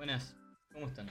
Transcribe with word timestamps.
Buenas, 0.00 0.34
¿cómo 0.72 0.86
están? 0.86 1.10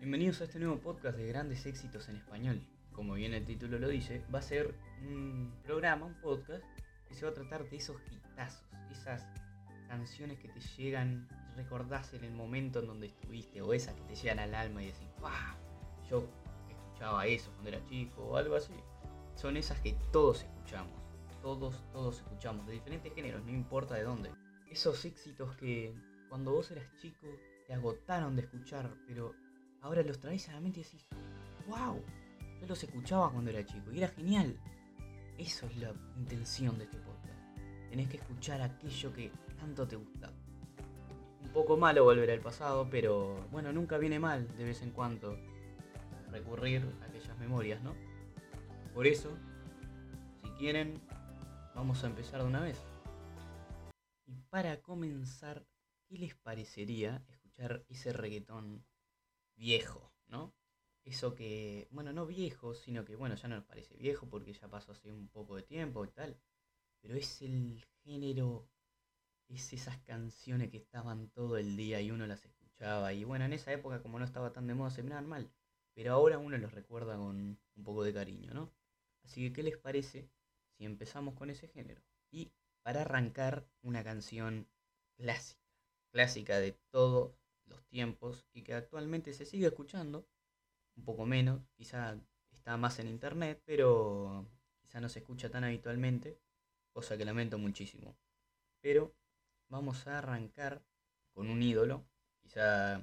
Bienvenidos 0.00 0.40
a 0.40 0.44
este 0.46 0.58
nuevo 0.58 0.80
podcast 0.80 1.16
de 1.16 1.28
grandes 1.28 1.66
éxitos 1.66 2.08
en 2.08 2.16
español. 2.16 2.60
Como 2.90 3.14
bien 3.14 3.32
el 3.32 3.46
título 3.46 3.78
lo 3.78 3.86
dice, 3.86 4.24
va 4.34 4.40
a 4.40 4.42
ser 4.42 4.74
un 5.02 5.54
programa, 5.62 6.06
un 6.06 6.20
podcast, 6.20 6.64
que 7.06 7.14
se 7.14 7.24
va 7.24 7.30
a 7.30 7.34
tratar 7.34 7.70
de 7.70 7.76
esos 7.76 7.96
hitazos, 8.10 8.66
esas 8.90 9.24
canciones 9.86 10.40
que 10.40 10.48
te 10.48 10.58
llegan 10.76 11.28
recordás 11.54 12.12
en 12.14 12.24
el 12.24 12.32
momento 12.32 12.80
en 12.80 12.88
donde 12.88 13.06
estuviste, 13.06 13.62
o 13.62 13.72
esas 13.72 13.94
que 13.94 14.02
te 14.02 14.16
llegan 14.16 14.40
al 14.40 14.56
alma 14.56 14.82
y 14.82 14.86
decís, 14.86 15.08
¡wow! 15.20 15.30
Yo 16.10 16.28
escuchaba 16.68 17.24
eso 17.28 17.52
cuando 17.52 17.68
era 17.68 17.86
chico 17.86 18.24
o 18.24 18.36
algo 18.36 18.56
así. 18.56 18.74
Son 19.36 19.56
esas 19.56 19.78
que 19.78 19.94
todos 20.10 20.42
escuchamos, 20.42 21.00
todos, 21.40 21.80
todos 21.92 22.18
escuchamos, 22.18 22.66
de 22.66 22.72
diferentes 22.72 23.14
géneros, 23.14 23.44
no 23.44 23.52
importa 23.52 23.94
de 23.94 24.02
dónde. 24.02 24.32
Esos 24.68 25.04
éxitos 25.04 25.54
que 25.54 25.94
cuando 26.28 26.50
vos 26.50 26.68
eras 26.72 26.92
chico 27.00 27.28
agotaron 27.72 28.36
de 28.36 28.42
escuchar, 28.42 28.90
pero 29.06 29.34
ahora 29.80 30.02
los 30.02 30.18
traes 30.20 30.48
a 30.48 30.52
la 30.52 30.60
mente 30.60 30.80
y 30.80 30.84
decís, 30.84 31.06
wow, 31.68 32.02
yo 32.60 32.66
los 32.66 32.82
escuchaba 32.82 33.30
cuando 33.30 33.50
era 33.50 33.64
chico 33.64 33.92
y 33.92 33.98
era 33.98 34.08
genial. 34.08 34.56
Eso 35.38 35.66
es 35.66 35.76
la 35.78 35.92
intención 36.16 36.78
de 36.78 36.84
este 36.84 36.98
podcast. 36.98 37.40
Tenés 37.90 38.08
que 38.08 38.18
escuchar 38.18 38.62
aquello 38.62 39.12
que 39.12 39.32
tanto 39.58 39.86
te 39.86 39.96
gusta. 39.96 40.32
Un 41.42 41.48
poco 41.52 41.76
malo 41.76 42.04
volver 42.04 42.30
al 42.30 42.40
pasado, 42.40 42.88
pero 42.90 43.48
bueno, 43.50 43.72
nunca 43.72 43.98
viene 43.98 44.18
mal 44.18 44.46
de 44.56 44.64
vez 44.64 44.82
en 44.82 44.90
cuando 44.90 45.36
recurrir 46.30 46.82
a 47.02 47.06
aquellas 47.06 47.36
memorias, 47.38 47.82
¿no? 47.82 47.94
Por 48.94 49.06
eso, 49.06 49.36
si 50.42 50.50
quieren, 50.52 51.00
vamos 51.74 52.04
a 52.04 52.06
empezar 52.06 52.42
de 52.42 52.46
una 52.46 52.60
vez. 52.60 52.80
Y 54.26 54.40
para 54.50 54.80
comenzar, 54.80 55.66
¿qué 56.08 56.18
les 56.18 56.34
parecería 56.34 57.22
escuchar 57.62 57.84
ese 57.88 58.12
reggaetón 58.12 58.84
viejo, 59.56 60.12
¿no? 60.28 60.54
Eso 61.04 61.34
que, 61.34 61.88
bueno, 61.90 62.12
no 62.12 62.26
viejo, 62.26 62.74
sino 62.74 63.04
que, 63.04 63.16
bueno, 63.16 63.34
ya 63.34 63.48
no 63.48 63.56
nos 63.56 63.64
parece 63.64 63.96
viejo 63.96 64.28
porque 64.28 64.52
ya 64.52 64.68
pasó 64.68 64.92
hace 64.92 65.10
un 65.12 65.28
poco 65.28 65.56
de 65.56 65.62
tiempo 65.62 66.04
y 66.04 66.10
tal. 66.10 66.38
Pero 67.00 67.16
es 67.16 67.42
el 67.42 67.84
género, 68.04 68.68
es 69.48 69.72
esas 69.72 69.98
canciones 69.98 70.70
que 70.70 70.76
estaban 70.78 71.28
todo 71.30 71.56
el 71.56 71.76
día 71.76 72.00
y 72.00 72.10
uno 72.10 72.26
las 72.26 72.44
escuchaba. 72.44 73.12
Y 73.12 73.24
bueno, 73.24 73.44
en 73.44 73.52
esa 73.52 73.72
época 73.72 74.00
como 74.02 74.18
no 74.18 74.24
estaba 74.24 74.52
tan 74.52 74.66
de 74.66 74.74
moda 74.74 74.90
se 74.90 75.02
miraban 75.02 75.26
mal. 75.28 75.50
Pero 75.94 76.12
ahora 76.12 76.38
uno 76.38 76.56
los 76.58 76.72
recuerda 76.72 77.16
con 77.16 77.58
un 77.76 77.84
poco 77.84 78.04
de 78.04 78.14
cariño, 78.14 78.54
¿no? 78.54 78.72
Así 79.24 79.48
que, 79.48 79.52
¿qué 79.52 79.62
les 79.62 79.76
parece 79.76 80.30
si 80.76 80.84
empezamos 80.84 81.34
con 81.34 81.50
ese 81.50 81.68
género? 81.68 82.02
Y 82.30 82.52
para 82.82 83.02
arrancar 83.02 83.66
una 83.82 84.02
canción 84.04 84.68
clásica, 85.16 85.60
clásica 86.12 86.58
de 86.60 86.72
todos 86.90 87.41
los 87.66 87.84
tiempos 87.86 88.46
y 88.52 88.62
que 88.62 88.74
actualmente 88.74 89.32
se 89.34 89.44
sigue 89.44 89.66
escuchando, 89.66 90.26
un 90.96 91.04
poco 91.04 91.26
menos, 91.26 91.62
quizá 91.74 92.16
está 92.50 92.76
más 92.76 92.98
en 92.98 93.08
internet, 93.08 93.62
pero 93.64 94.46
quizá 94.80 95.00
no 95.00 95.08
se 95.08 95.20
escucha 95.20 95.50
tan 95.50 95.64
habitualmente, 95.64 96.38
cosa 96.92 97.16
que 97.16 97.24
lamento 97.24 97.58
muchísimo. 97.58 98.16
Pero 98.80 99.14
vamos 99.68 100.06
a 100.06 100.18
arrancar 100.18 100.82
con 101.32 101.48
un 101.48 101.62
ídolo, 101.62 102.04
quizá 102.42 103.02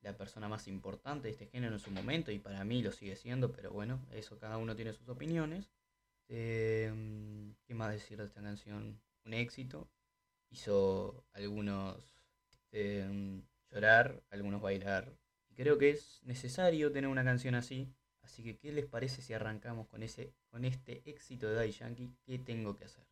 la 0.00 0.16
persona 0.16 0.48
más 0.48 0.68
importante 0.68 1.28
de 1.28 1.32
este 1.32 1.46
género 1.46 1.74
en 1.74 1.80
su 1.80 1.90
momento 1.90 2.30
y 2.30 2.38
para 2.38 2.62
mí 2.64 2.82
lo 2.82 2.92
sigue 2.92 3.16
siendo, 3.16 3.50
pero 3.52 3.72
bueno, 3.72 4.06
eso 4.12 4.38
cada 4.38 4.58
uno 4.58 4.76
tiene 4.76 4.92
sus 4.92 5.08
opiniones. 5.08 5.70
Eh, 6.28 6.92
¿Qué 7.66 7.74
más 7.74 7.92
decir 7.92 8.18
de 8.18 8.26
esta 8.26 8.42
canción? 8.42 9.00
Un 9.24 9.34
éxito. 9.34 9.88
Hizo 10.50 11.24
algunos 11.32 11.96
este, 12.50 13.08
llorar, 13.74 14.22
algunos 14.30 14.62
bailar. 14.62 15.12
Y 15.50 15.54
creo 15.54 15.78
que 15.78 15.90
es 15.90 16.20
necesario 16.24 16.92
tener 16.92 17.10
una 17.10 17.24
canción 17.24 17.54
así. 17.54 17.92
Así 18.22 18.42
que, 18.42 18.56
¿qué 18.56 18.72
les 18.72 18.86
parece 18.86 19.20
si 19.20 19.34
arrancamos 19.34 19.86
con, 19.88 20.02
ese, 20.02 20.32
con 20.50 20.64
este 20.64 21.02
éxito 21.04 21.48
de 21.48 21.54
Daddy 21.56 21.72
Yankee? 21.72 22.14
¿Qué 22.24 22.38
tengo 22.38 22.76
que 22.76 22.84
hacer? 22.84 23.04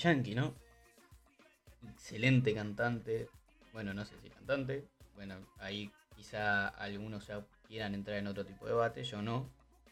Yankee, 0.00 0.34
¿no? 0.34 0.54
Excelente 1.92 2.54
cantante. 2.54 3.28
Bueno, 3.72 3.94
no 3.94 4.04
sé 4.04 4.18
si 4.20 4.30
cantante. 4.30 4.88
Bueno, 5.14 5.46
ahí 5.58 5.90
quizá 6.16 6.68
algunos 6.68 7.26
ya 7.26 7.44
quieran 7.68 7.94
entrar 7.94 8.18
en 8.18 8.26
otro 8.26 8.44
tipo 8.44 8.64
de 8.64 8.72
debate, 8.72 9.04
yo 9.04 9.22
no. 9.22 9.50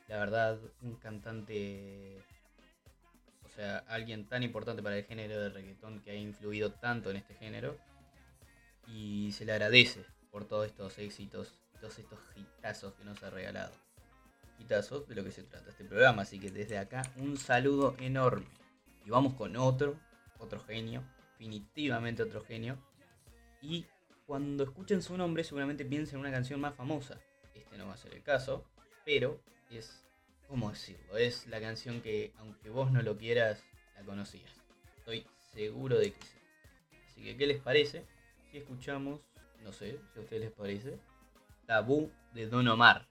La 0.09 0.19
verdad, 0.19 0.59
un 0.81 0.97
cantante, 0.97 2.25
o 3.45 3.49
sea, 3.51 3.79
alguien 3.89 4.27
tan 4.27 4.43
importante 4.43 4.83
para 4.83 4.97
el 4.97 5.05
género 5.05 5.41
de 5.41 5.51
reggaetón 5.51 6.01
que 6.01 6.13
ha 6.13 6.15
influido 6.15 6.73
tanto 6.73 7.11
en 7.11 7.17
este 7.17 7.35
género. 7.35 7.77
Y 8.87 9.33
se 9.33 9.45
le 9.45 9.53
agradece 9.53 10.07
por 10.31 10.47
todos 10.47 10.67
estos 10.67 10.99
éxitos, 10.99 11.61
todos 11.79 11.99
estos 11.99 12.19
hitazos 12.35 12.95
que 12.95 13.05
nos 13.05 13.23
ha 13.23 13.29
regalado. 13.29 13.75
Hitazos 14.59 15.07
de 15.07 15.15
lo 15.15 15.23
que 15.23 15.31
se 15.31 15.43
trata 15.43 15.71
este 15.71 15.85
programa, 15.85 16.23
así 16.23 16.41
que 16.41 16.51
desde 16.51 16.79
acá 16.79 17.03
un 17.17 17.37
saludo 17.37 17.95
enorme. 17.99 18.58
Y 19.09 19.11
vamos 19.11 19.33
con 19.33 19.57
otro, 19.57 19.99
otro 20.39 20.61
genio, 20.61 21.03
definitivamente 21.31 22.23
otro 22.23 22.45
genio. 22.45 22.77
Y 23.63 23.87
cuando 24.27 24.65
escuchen 24.65 25.01
su 25.01 25.17
nombre 25.17 25.45
seguramente 25.45 25.87
piensen 25.87 26.17
en 26.17 26.21
una 26.21 26.31
canción 26.31 26.61
más 26.61 26.75
famosa. 26.75 27.19
Este 27.55 27.79
no 27.79 27.87
va 27.87 27.95
a 27.95 27.97
ser 27.97 28.13
el 28.13 28.23
caso, 28.23 28.67
pero 29.07 29.41
es, 29.71 30.05
¿cómo 30.47 30.69
decirlo? 30.69 31.17
Es 31.17 31.47
la 31.47 31.59
canción 31.59 32.03
que 32.03 32.35
aunque 32.37 32.69
vos 32.69 32.93
no 32.93 33.01
lo 33.01 33.17
quieras, 33.17 33.65
la 33.97 34.03
conocías. 34.03 34.53
Estoy 34.99 35.25
seguro 35.55 35.99
de 35.99 36.13
que 36.13 36.21
sí. 36.21 36.39
Así 37.07 37.23
que, 37.23 37.35
¿qué 37.39 37.47
les 37.47 37.63
parece? 37.63 38.05
Si 38.51 38.59
escuchamos, 38.59 39.23
no 39.65 39.73
sé, 39.73 39.99
si 40.13 40.19
a 40.19 40.23
ustedes 40.23 40.43
les 40.43 40.53
parece, 40.53 40.99
Tabú 41.65 42.13
de 42.35 42.47
Don 42.47 42.69
Omar. 42.69 43.09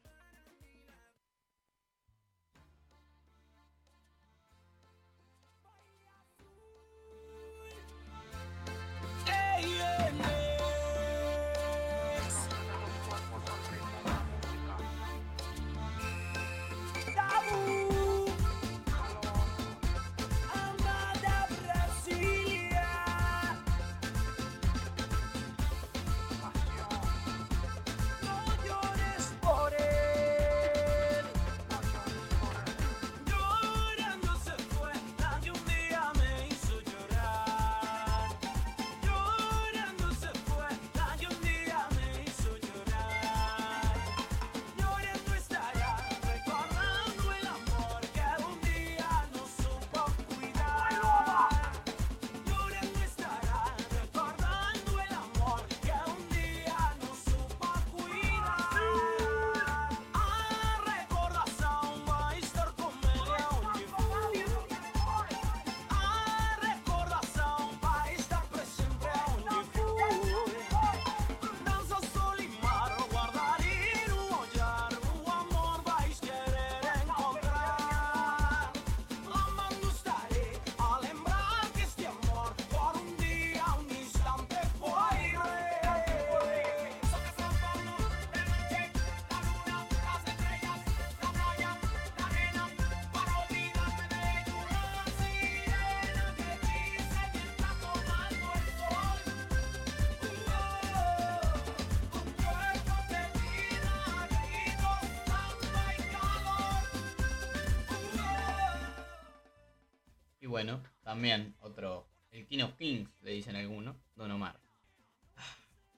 Bueno, 110.57 110.81
también 111.03 111.53
otro, 111.61 112.07
el 112.31 112.47
King 112.47 112.63
of 112.63 112.73
Kings, 112.77 113.11
le 113.21 113.29
dicen 113.29 113.55
algunos, 113.55 113.95
Don 114.15 114.31
Omar. 114.31 114.59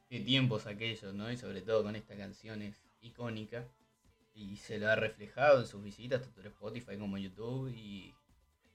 Qué 0.10 0.20
tiempos 0.20 0.68
aquellos, 0.68 1.14
¿no? 1.14 1.32
Y 1.32 1.38
sobre 1.38 1.62
todo 1.62 1.82
con 1.82 1.96
esta 1.96 2.18
canción 2.18 2.62
es 2.62 2.76
icónica. 3.00 3.66
Y 4.34 4.58
se 4.58 4.78
lo 4.78 4.90
ha 4.90 4.98
reflejado 4.98 5.62
en 5.62 5.66
sus 5.66 5.82
visitas, 5.82 6.24
tanto 6.24 6.42
en 6.42 6.48
Spotify 6.48 6.98
como 6.98 7.18
YouTube. 7.18 7.74
Y 7.74 8.14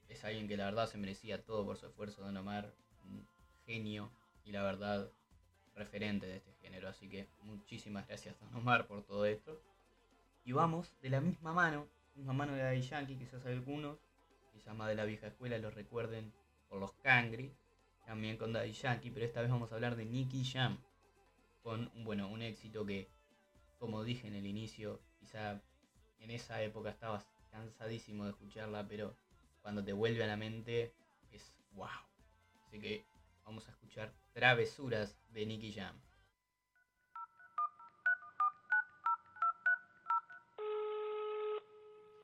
es 0.09 0.25
alguien 0.25 0.47
que 0.47 0.57
la 0.57 0.65
verdad 0.65 0.89
se 0.89 0.97
merecía 0.97 1.43
todo 1.43 1.63
por 1.63 1.77
su 1.77 1.85
esfuerzo, 1.85 2.23
Don 2.23 2.35
Omar. 2.35 2.73
Un 3.03 3.23
genio 3.67 4.09
y 4.43 4.53
la 4.53 4.63
verdad 4.63 5.11
referente 5.75 6.25
de 6.25 6.37
este 6.37 6.51
género. 6.63 6.89
Así 6.89 7.07
que 7.07 7.27
muchísimas 7.43 8.07
gracias, 8.07 8.39
Don 8.39 8.55
Omar, 8.55 8.87
por 8.87 9.03
todo 9.03 9.27
esto. 9.27 9.61
Y 10.45 10.51
vamos 10.51 10.91
de 11.03 11.11
la 11.11 11.21
misma 11.21 11.53
mano, 11.53 11.87
misma 12.15 12.33
mano 12.33 12.53
de 12.53 12.63
Daddy 12.63 12.81
Yankee, 12.81 13.17
quizás 13.17 13.45
algunos, 13.45 13.99
quizás 14.55 14.73
más 14.73 14.87
de 14.87 14.95
la 14.95 15.03
vieja 15.03 15.27
escuela 15.27 15.57
lo 15.57 15.69
recuerden 15.69 16.33
por 16.69 16.79
los 16.79 16.93
Cangri, 16.93 17.53
también 18.05 18.37
con 18.37 18.53
Daddy 18.53 18.71
Yankee, 18.71 19.11
pero 19.11 19.25
esta 19.25 19.41
vez 19.41 19.51
vamos 19.51 19.71
a 19.71 19.75
hablar 19.75 19.95
de 19.95 20.05
Nicky 20.05 20.45
Jam, 20.45 20.77
con 21.61 21.91
bueno, 22.03 22.29
un 22.29 22.41
éxito 22.41 22.85
que, 22.85 23.09
como 23.77 24.03
dije 24.03 24.27
en 24.27 24.35
el 24.35 24.45
inicio, 24.45 25.01
quizá 25.19 25.61
en 26.19 26.31
esa 26.31 26.61
época 26.61 26.89
estabas 26.89 27.27
cansadísimo 27.51 28.23
de 28.23 28.31
escucharla, 28.31 28.87
pero 28.87 29.15
cuando 29.61 29.83
te 29.83 29.93
vuelve 29.93 30.23
a 30.23 30.27
la 30.27 30.37
mente 30.37 30.93
es 31.31 31.61
wow. 31.73 31.89
Así 32.65 32.79
que 32.79 33.05
vamos 33.43 33.67
a 33.67 33.71
escuchar 33.71 34.13
Travesuras 34.33 35.17
de 35.31 35.45
Nicky 35.45 35.73
Jam. 35.73 35.99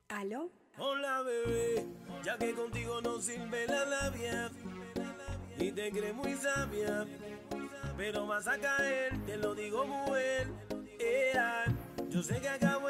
¿Aló? 0.08 0.61
Hola 0.78 1.20
bebé, 1.22 1.86
ya 2.24 2.38
que 2.38 2.54
contigo 2.54 3.02
no 3.02 3.20
sirve 3.20 3.66
la 3.66 3.84
labia 3.84 4.50
y 5.58 5.70
te 5.70 5.90
crees 5.90 6.14
muy 6.14 6.32
sabia, 6.34 7.06
pero 7.96 8.26
vas 8.26 8.48
a 8.48 8.58
caer, 8.58 9.12
te 9.26 9.36
lo 9.36 9.54
digo 9.54 9.84
muy 9.84 10.18
bien. 10.18 10.88
Ea, 10.98 11.66
yo 12.08 12.22
sé 12.22 12.40
que 12.40 12.48
acabo 12.48 12.81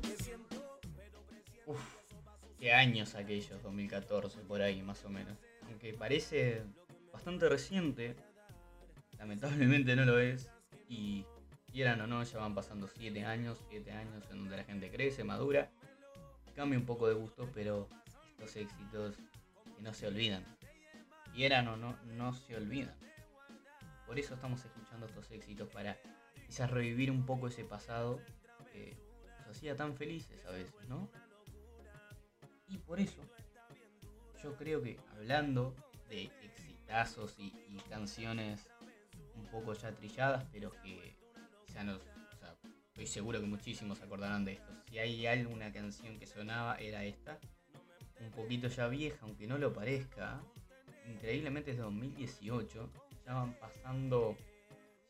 que 0.00 0.16
Uf, 1.66 1.80
qué 2.58 2.72
años 2.72 3.14
aquellos, 3.14 3.62
2014, 3.62 4.40
por 4.42 4.62
ahí 4.62 4.82
más 4.82 5.04
o 5.04 5.08
menos. 5.08 5.36
Aunque 5.66 5.94
parece 5.94 6.62
bastante 7.12 7.48
reciente, 7.48 8.14
lamentablemente 9.18 9.96
no 9.96 10.04
lo 10.04 10.18
es. 10.18 10.50
Y 10.88 11.24
quieran 11.70 12.00
o 12.02 12.06
no, 12.06 12.22
ya 12.22 12.38
van 12.38 12.54
pasando 12.54 12.86
7 12.86 13.24
años, 13.24 13.58
7 13.68 13.92
años 13.92 14.24
en 14.30 14.38
donde 14.38 14.56
la 14.56 14.64
gente 14.64 14.90
crece, 14.90 15.24
madura, 15.24 15.70
cambia 16.54 16.78
un 16.78 16.86
poco 16.86 17.08
de 17.08 17.14
gusto, 17.14 17.50
pero 17.54 17.88
estos 18.30 18.56
éxitos 18.56 19.16
no 19.80 19.92
se 19.92 20.06
olvidan. 20.06 20.44
Quieran 21.34 21.66
o 21.68 21.76
no, 21.76 21.96
no 22.04 22.32
se 22.32 22.56
olvidan. 22.56 22.94
Por 24.06 24.18
eso 24.18 24.34
estamos 24.34 24.64
escuchando 24.64 25.06
estos 25.06 25.30
éxitos 25.30 25.68
para 25.70 25.98
quizás 26.52 26.70
revivir 26.70 27.10
un 27.10 27.24
poco 27.24 27.48
ese 27.48 27.64
pasado 27.64 28.20
que 28.74 28.94
nos 29.38 29.56
hacía 29.56 29.74
tan 29.74 29.96
felices 29.96 30.44
a 30.44 30.50
veces, 30.50 30.86
¿no? 30.86 31.10
Y 32.68 32.76
por 32.76 33.00
eso, 33.00 33.22
yo 34.42 34.54
creo 34.58 34.82
que 34.82 35.00
hablando 35.16 35.74
de 36.10 36.24
exitazos 36.42 37.36
y, 37.38 37.52
canciones 37.88 38.68
un 39.34 39.46
poco 39.46 39.72
ya 39.72 39.92
trilladas, 39.92 40.44
pero 40.52 40.72
que 40.82 41.16
quizá 41.66 41.84
nos. 41.84 42.02
O 42.02 42.36
sea, 42.38 42.54
estoy 42.88 43.06
seguro 43.06 43.40
que 43.40 43.46
muchísimos 43.46 44.02
acordarán 44.02 44.44
de 44.44 44.52
esto. 44.52 44.74
Si 44.90 44.98
hay 44.98 45.26
alguna 45.26 45.72
canción 45.72 46.18
que 46.18 46.26
sonaba, 46.26 46.76
era 46.76 47.02
esta. 47.02 47.38
Un 48.20 48.30
poquito 48.30 48.68
ya 48.68 48.88
vieja, 48.88 49.16
aunque 49.22 49.46
no 49.46 49.56
lo 49.56 49.72
parezca. 49.72 50.42
Increíblemente 51.08 51.70
es 51.70 51.78
de 51.78 51.82
2018. 51.84 52.90
Ya 53.24 53.32
van 53.32 53.54
pasando 53.54 54.36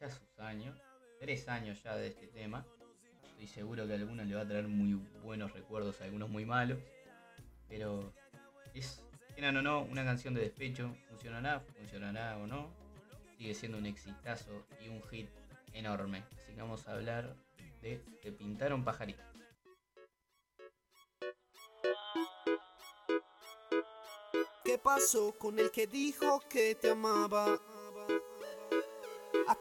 ya 0.01 0.09
sus 0.09 0.39
años. 0.39 0.81
Tres 1.23 1.49
años 1.49 1.81
ya 1.85 1.95
de 1.95 2.09
este 2.09 2.27
tema. 2.27 2.67
Estoy 3.23 3.47
seguro 3.47 3.87
que 3.87 3.93
a 3.93 3.95
algunos 3.95 4.27
le 4.27 4.35
va 4.35 4.41
a 4.41 4.45
traer 4.49 4.67
muy 4.67 4.95
buenos 5.23 5.53
recuerdos, 5.53 6.01
a 6.01 6.05
algunos 6.05 6.29
muy 6.29 6.45
malos. 6.45 6.81
Pero 7.69 8.13
es, 8.75 9.05
quieran 9.33 9.57
o 9.57 9.63
no, 9.63 9.83
una 9.83 10.05
canción 10.05 10.35
de 10.35 10.41
despecho. 10.41 10.93
Funcionará, 11.11 11.61
funcionará 11.79 12.39
o 12.39 12.49
no. 12.49 12.73
Sigue 13.39 13.55
siendo 13.55 13.79
un 13.79 13.87
exitazo 13.87 14.67
y 14.85 14.89
un 14.89 15.01
hit 15.05 15.29
enorme. 15.73 16.25
Así 16.37 16.55
que 16.55 16.61
vamos 16.61 16.89
a 16.89 16.95
hablar 16.95 17.37
de 17.83 18.03
Te 18.21 18.33
pintaron 18.33 18.83
pajarito. 18.83 19.23
¿Qué 24.65 24.77
pasó 24.77 25.39
con 25.39 25.61
el 25.61 25.71
que 25.71 25.87
dijo 25.87 26.41
que 26.49 26.75
te 26.75 26.91
amaba? 26.91 27.61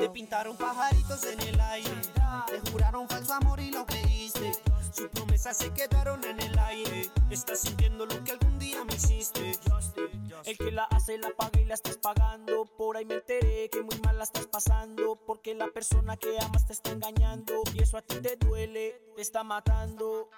Te 0.00 0.08
pintaron 0.10 0.56
pajaritos 0.56 1.24
en 1.24 1.40
el 1.40 1.60
aire. 1.60 1.90
Te 2.46 2.70
juraron 2.70 3.08
falso 3.08 3.34
amor 3.34 3.58
y 3.58 3.70
lo 3.70 3.84
creíste. 3.84 4.52
Sus 4.92 5.08
promesas 5.08 5.56
se 5.56 5.72
quedaron 5.72 6.22
en 6.24 6.40
el 6.40 6.56
aire. 6.56 7.10
Estás 7.30 7.60
sintiendo 7.60 8.06
lo 8.06 8.22
que 8.22 8.32
algún 8.32 8.60
día 8.60 8.84
me 8.84 8.94
hiciste. 8.94 9.58
El 10.44 10.56
que 10.56 10.70
la 10.70 10.84
hace 10.84 11.18
la 11.18 11.30
paga 11.36 11.60
y 11.60 11.64
la 11.64 11.74
estás 11.74 11.96
pagando. 11.96 12.64
Por 12.64 12.96
ahí 12.96 13.04
me 13.06 13.14
enteré 13.14 13.68
que 13.70 13.82
muy 13.82 13.98
mal 14.04 14.16
la 14.18 14.24
estás 14.24 14.46
pasando. 14.46 15.16
Porque 15.26 15.54
la 15.56 15.66
persona 15.66 16.16
que 16.16 16.38
amas 16.40 16.66
te 16.66 16.74
está 16.74 16.90
engañando. 16.90 17.62
Y 17.74 17.82
eso 17.82 17.96
a 17.98 18.02
ti 18.02 18.20
te 18.20 18.36
duele, 18.36 19.00
te 19.16 19.22
está 19.22 19.42
matando. 19.42 20.30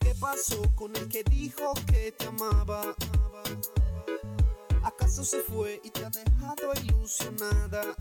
¿Qué 0.00 0.14
pasó 0.20 0.60
con 0.74 0.94
el 0.96 1.08
que 1.08 1.24
dijo 1.24 1.72
que 1.86 2.12
te 2.12 2.26
amaba? 2.26 2.94
¿Acaso 4.82 5.24
se 5.24 5.40
fue 5.40 5.80
y 5.84 5.90
te 5.90 6.04
ha 6.04 6.10
dejado 6.10 6.72
ilusionada? 6.84 7.94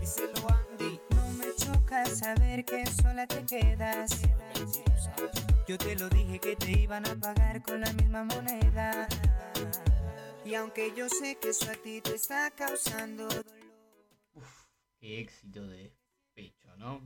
Díselo 0.00 0.48
Andy. 0.48 1.00
No 1.10 1.30
me 1.32 1.54
choca 1.54 2.04
saber 2.06 2.64
que 2.64 2.86
sola 2.86 3.26
te 3.26 3.44
quedas. 3.44 4.22
Yo 5.66 5.76
te 5.78 5.96
lo 5.96 6.08
dije 6.08 6.38
que 6.38 6.56
te 6.56 6.72
iban 6.72 7.06
a 7.06 7.14
pagar 7.14 7.62
con 7.62 7.80
la 7.80 7.92
misma 7.92 8.24
moneda. 8.24 9.08
Y 10.44 10.54
aunque 10.54 10.94
yo 10.96 11.08
sé 11.08 11.36
que 11.36 11.50
eso 11.50 11.70
a 11.70 11.74
ti 11.74 12.00
te 12.00 12.14
está 12.14 12.50
causando 12.50 13.28
dolor. 13.28 13.44
Uf, 14.32 14.64
qué 14.98 15.20
éxito 15.20 15.66
de 15.66 15.92
despecho, 16.34 16.74
¿no? 16.76 17.02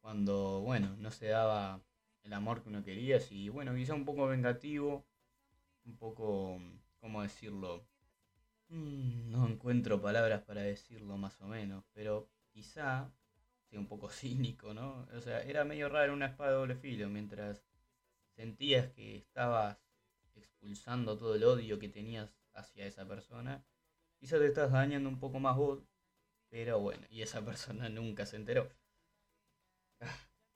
Cuando, 0.00 0.60
bueno, 0.60 0.94
no 0.98 1.10
se 1.10 1.26
daba 1.26 1.82
el 2.22 2.32
amor 2.32 2.62
que 2.62 2.68
uno 2.68 2.84
quería, 2.84 3.18
y 3.30 3.48
bueno, 3.48 3.74
quizá 3.74 3.94
un 3.94 4.04
poco 4.04 4.26
vengativo, 4.28 5.04
un 5.84 5.96
poco, 5.96 6.60
¿cómo 7.00 7.22
decirlo? 7.22 7.86
Mm, 8.70 9.30
No 9.30 9.48
encuentro 9.48 10.00
palabras 10.00 10.42
para 10.42 10.62
decirlo 10.62 11.16
más 11.18 11.40
o 11.40 11.46
menos, 11.48 11.84
pero 11.94 12.30
quizá 12.52 13.12
sea 13.70 13.80
un 13.80 13.88
poco 13.88 14.10
cínico, 14.10 14.74
¿no? 14.74 15.08
O 15.14 15.20
sea, 15.20 15.42
era 15.42 15.64
medio 15.64 15.88
raro 15.88 16.12
una 16.14 16.26
espada 16.26 16.52
de 16.52 16.56
doble 16.58 16.76
filo, 16.76 17.08
mientras 17.10 17.64
sentías 18.36 18.88
que 18.92 19.16
estabas 19.16 19.78
expulsando 20.36 21.16
todo 21.18 21.34
el 21.36 21.44
odio 21.44 21.78
que 21.78 21.88
tenías 21.88 22.30
hacia 22.54 22.86
esa 22.86 23.06
persona, 23.08 23.64
quizá 24.20 24.38
te 24.38 24.46
estás 24.46 24.72
dañando 24.72 25.08
un 25.10 25.20
poco 25.20 25.40
más 25.40 25.56
vos, 25.56 25.80
pero 26.50 26.80
bueno, 26.80 27.06
y 27.10 27.22
esa 27.22 27.44
persona 27.46 27.88
nunca 27.90 28.26
se 28.26 28.36
enteró. 28.36 28.70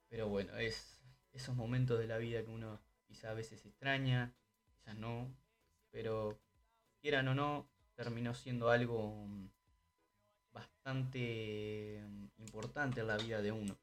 Pero 0.09 0.29
bueno, 0.29 0.57
es 0.59 1.01
esos 1.33 1.57
momentos 1.57 1.99
de 1.99 2.07
la 2.07 2.19
vida 2.19 2.45
que 2.45 2.51
uno 2.51 2.81
quizá 3.07 3.31
a 3.31 3.35
veces 3.35 3.65
extraña, 3.67 4.33
quizás 4.67 4.97
no, 4.97 5.35
pero 5.93 6.41
quieran 7.01 7.29
o 7.29 7.35
no, 7.35 7.71
terminó 7.95 8.35
siendo 8.35 8.71
algo 8.71 9.25
mm, 9.27 9.49
bastante 10.51 12.03
mm, 12.05 12.29
importante 12.39 13.01
en 13.01 13.07
la 13.07 13.17
vida 13.19 13.41
de 13.41 13.53
uno. 13.53 13.79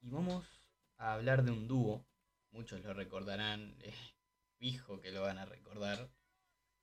Y 0.00 0.10
vamos 0.10 0.44
a 0.98 1.14
hablar 1.14 1.44
de 1.44 1.52
un 1.52 1.66
dúo, 1.68 2.04
muchos 2.50 2.82
lo 2.82 2.92
recordarán, 2.92 3.74
eh, 3.80 3.94
que 5.02 5.10
lo 5.10 5.22
van 5.22 5.38
a 5.38 5.46
recordar, 5.46 6.10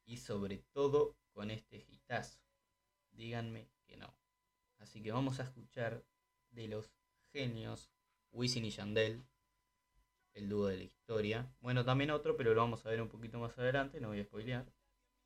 y 0.06 0.18
sobre 0.18 0.58
todo 0.74 1.16
con 1.32 1.52
este 1.52 1.86
hitazo. 1.90 2.42
Díganme 3.12 3.70
que 3.86 3.98
no. 3.98 4.14
Así 4.80 5.02
que 5.04 5.12
vamos 5.12 5.40
a 5.40 5.44
escuchar 5.44 6.04
de 6.52 6.68
los 6.68 6.92
genios 7.32 7.92
Wisin 8.32 8.66
y 8.66 8.72
Yandel, 8.72 9.24
el 10.34 10.50
dúo 10.50 10.68
de 10.68 10.78
la 10.78 10.84
historia. 10.84 11.48
Bueno, 11.60 11.84
también 11.86 12.12
otro, 12.12 12.36
pero 12.38 12.54
lo 12.54 12.62
vamos 12.62 12.86
a 12.86 12.90
ver 12.90 13.02
un 13.02 13.10
poquito 13.10 13.40
más 13.40 13.58
adelante, 13.58 14.00
no 14.00 14.10
voy 14.10 14.20
a 14.20 14.24
spoilear. 14.24 14.66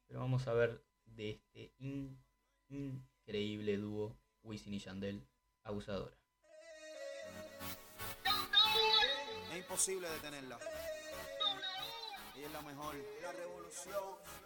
Pero 0.07 0.19
vamos 0.19 0.47
a 0.47 0.53
ver 0.53 0.83
de 1.05 1.31
este 1.31 1.73
in- 1.79 2.21
increíble 2.69 3.77
dúo 3.77 4.17
Wisin 4.43 4.73
y 4.73 4.79
Yandel, 4.79 5.25
Abusadora. 5.63 6.15
Es 9.51 9.57
imposible 9.57 10.09
detenerla. 10.09 10.57
Ella 12.35 12.47
es 12.47 12.51
la 12.53 12.61
mejor. 12.63 12.95
La 13.21 13.31
revolución. 13.31 13.93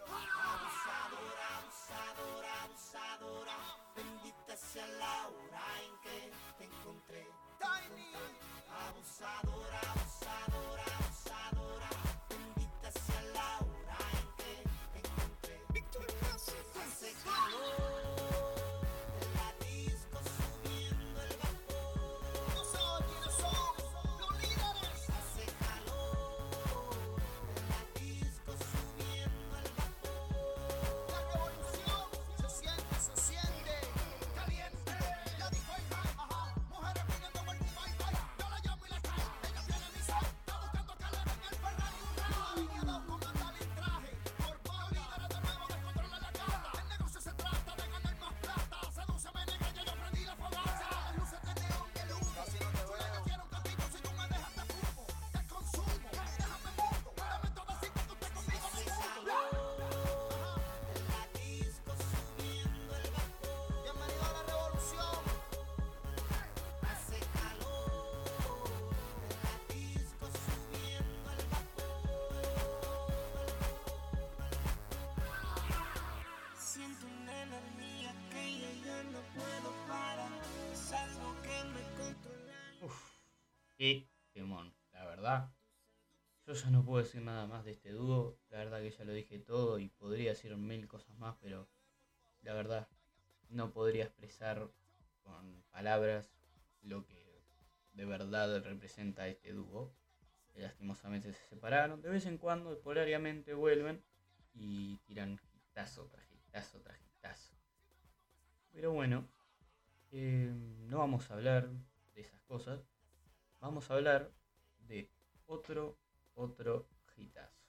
Abusadora, 0.06 1.58
abusadora, 1.58 2.64
abusadora. 2.64 3.56
Bendita 3.96 4.56
sea 4.58 4.86
la 4.88 5.28
hora 5.30 5.64
en 5.86 6.02
que 6.02 6.32
te 6.58 6.64
encontré. 6.66 7.26
Abusadora, 8.82 9.80
abusadora, 9.92 10.86
abusadora. 11.00 11.97
Qué 83.78 84.10
temón, 84.34 84.74
la 84.92 85.06
verdad. 85.06 85.54
Yo 86.46 86.54
ya 86.54 86.70
no 86.70 86.84
puedo 86.84 87.04
decir 87.04 87.22
nada 87.22 87.46
más 87.46 87.66
de 87.66 87.72
este 87.72 87.92
dúo. 87.92 88.40
La 88.50 88.58
verdad 88.60 88.82
que 88.82 88.92
ya 88.92 89.04
lo 89.04 89.14
dije 89.14 89.40
todo 89.40 89.80
y 89.80 89.90
podría 89.90 90.32
decir 90.32 90.56
mil 90.58 90.88
cosas 90.88 91.18
más, 91.18 91.36
pero 91.42 91.68
la 92.42 92.54
verdad 92.54 92.88
no 93.50 93.72
podría 93.72 94.06
expresar 94.06 94.70
con 95.24 95.64
palabras 95.72 96.32
lo 96.82 97.06
que 97.06 97.42
de 97.94 98.06
verdad 98.06 98.64
representa 98.64 99.28
este 99.28 99.54
dúo. 99.54 99.94
Lastimosamente 100.56 101.34
se 101.34 101.50
separaron. 101.50 102.02
De 102.02 102.10
vez 102.10 102.26
en 102.26 102.38
cuando, 102.38 102.74
esporádicamente 102.74 103.54
vuelven 103.54 104.04
y 104.54 104.98
tiran 105.06 105.40
hitazo 105.54 106.08
tras 106.08 106.26
hitazo 106.32 106.82
tras 106.82 107.00
hitazo. 107.06 107.54
Pero 108.72 108.92
bueno, 108.92 109.28
eh, 110.12 110.52
no 110.88 111.00
vamos 111.00 111.30
a 111.30 111.36
hablar 111.36 111.70
de 112.16 112.22
esas 112.22 112.42
cosas. 112.44 112.80
Vamos 113.60 113.90
a 113.90 113.96
hablar 113.96 114.32
de 114.88 115.10
otro, 115.48 115.98
otro 116.36 116.88
hitazo. 117.16 117.66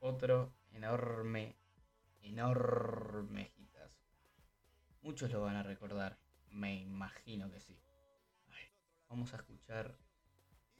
Otro 0.00 0.52
enorme, 0.72 1.56
enorme 2.22 3.52
hitazo. 3.56 4.00
Muchos 5.02 5.30
lo 5.30 5.42
van 5.42 5.56
a 5.56 5.62
recordar, 5.62 6.18
me 6.50 6.80
imagino 6.80 7.50
que 7.50 7.60
sí. 7.60 7.80
Vamos 9.08 9.32
a 9.34 9.38
escuchar 9.38 9.96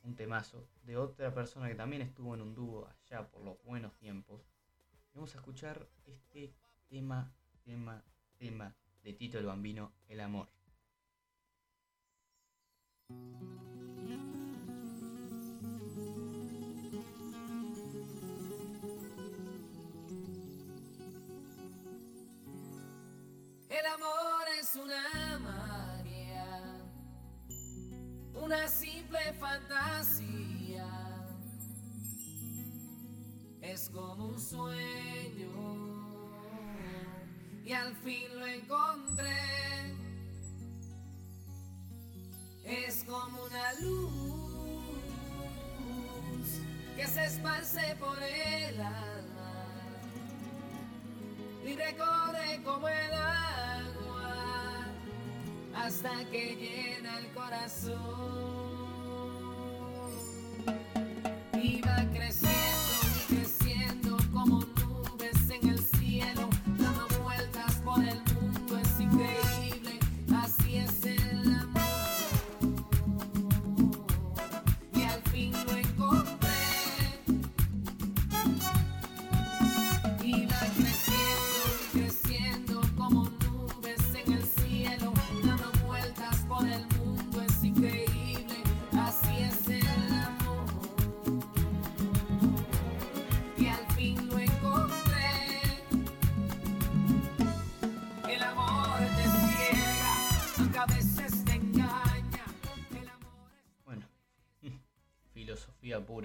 un 0.03 0.15
temazo 0.15 0.69
de 0.83 0.97
otra 0.97 1.35
persona 1.35 1.69
que 1.69 1.75
también 1.75 2.03
estuvo 2.03 2.35
en 2.35 2.43
un 2.43 2.55
dúo 2.55 2.87
allá 2.87 3.29
por 3.29 3.43
los 3.43 3.63
buenos 3.65 3.97
tiempos. 3.99 4.43
Vamos 5.15 5.35
a 5.35 5.39
escuchar 5.39 5.89
este 6.07 6.55
tema, 6.89 7.33
tema, 7.65 8.05
tema 8.39 8.75
de 9.03 9.13
Tito 9.15 9.39
el 9.39 9.47
Bambino, 9.47 9.93
El 10.09 10.21
Amor. 10.21 10.49
El 23.71 23.87
amor 23.87 24.49
es 24.61 24.75
una 24.75 25.39
magia, 25.39 26.61
una 28.35 28.67
simple 28.67 29.33
fantasía. 29.35 30.89
Es 33.63 33.89
como 33.91 34.31
un 34.31 34.41
sueño 34.41 35.53
y 37.65 37.73
al 37.73 37.95
fin 37.95 38.41
lo 38.41 38.47
encontré. 38.47 39.95
Es 42.65 43.05
como 43.05 43.45
una 43.45 43.73
luz 43.75 44.91
que 46.97 47.07
se 47.07 47.25
esparce 47.25 47.97
por 48.01 48.21
el 48.21 48.81
alma 48.81 49.65
y 51.65 51.77
recorre 51.77 52.61
como 52.65 52.89
el 52.89 53.13
agua 53.13 53.50
hasta 55.75 56.11
que 56.31 56.57
llena 56.57 57.19
el 57.19 57.27
corazón. 57.33 58.60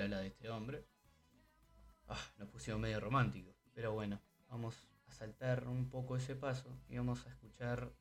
La 0.03 0.19
de 0.19 0.27
este 0.27 0.49
hombre. 0.49 0.85
Ah, 2.07 2.19
nos 2.37 2.49
pusimos 2.49 2.79
medio 2.79 2.99
románticos. 2.99 3.55
Pero 3.73 3.93
bueno, 3.93 4.21
vamos 4.49 4.89
a 5.07 5.11
saltar 5.11 5.67
un 5.67 5.89
poco 5.89 6.17
ese 6.17 6.35
paso 6.35 6.69
y 6.89 6.97
vamos 6.97 7.25
a 7.25 7.29
escuchar 7.29 7.93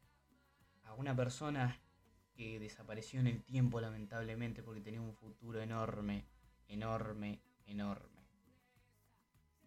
a 0.82 0.94
una 0.94 1.14
persona 1.14 1.80
que 2.34 2.58
desapareció 2.58 3.20
en 3.20 3.28
el 3.28 3.42
tiempo 3.42 3.80
lamentablemente 3.80 4.62
porque 4.62 4.80
tenía 4.80 5.00
un 5.00 5.14
futuro 5.14 5.60
enorme, 5.60 6.26
enorme, 6.68 7.40
enorme. 7.66 8.26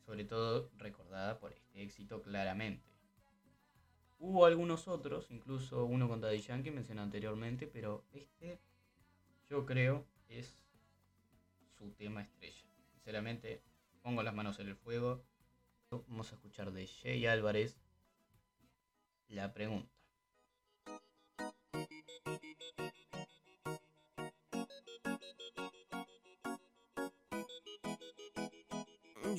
Sobre 0.06 0.25
todo 0.25 0.69
recordada 0.78 1.39
por 1.39 1.54
este 1.54 1.82
éxito 1.82 2.21
claramente. 2.21 2.86
Hubo 4.19 4.45
algunos 4.45 4.88
otros, 4.88 5.30
incluso 5.32 5.86
uno 5.86 6.08
con 6.10 6.21
Daddy 6.21 6.41
Yankee 6.41 6.71
mencionado 6.71 7.06
anteriormente, 7.06 7.67
pero 7.67 8.06
este 8.12 8.60
yo 9.49 9.65
creo 9.65 10.06
es 10.28 10.58
su 11.78 11.92
tema 11.92 12.22
estrella. 12.22 12.63
Sinceramente, 12.94 13.62
pongo 14.02 14.24
las 14.24 14.34
manos 14.34 14.60
en 14.60 14.68
el 14.68 14.76
fuego. 14.76 15.24
Vamos 15.90 16.32
a 16.32 16.36
escuchar 16.36 16.72
de 16.72 16.88
Jay 16.88 17.26
Álvarez 17.26 17.78
la 19.30 19.54
pregunta. 19.54 19.96